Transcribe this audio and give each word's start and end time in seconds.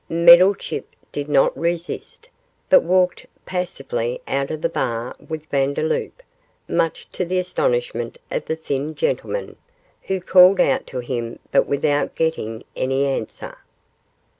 Meddlechip 0.09 0.85
did 1.11 1.29
not 1.29 1.55
resist, 1.55 2.27
but 2.71 2.81
walked 2.81 3.27
passively 3.45 4.19
out 4.27 4.49
of 4.49 4.63
the 4.63 4.67
bar 4.67 5.15
with 5.29 5.45
Vandeloup, 5.51 6.23
much 6.67 7.07
to 7.11 7.23
the 7.23 7.37
astonishment 7.37 8.17
of 8.31 8.45
the 8.45 8.55
thin 8.55 8.95
gentleman, 8.95 9.57
who 10.07 10.19
called 10.19 10.59
out 10.59 10.87
to 10.87 11.01
him 11.01 11.37
but 11.51 11.67
without 11.67 12.15
getting 12.15 12.63
any 12.75 13.05
answer. 13.05 13.59